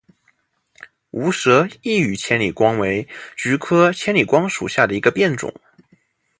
[1.11, 3.07] 无舌异羽千里光为
[3.37, 5.53] 菊科千里光属下的一个变种。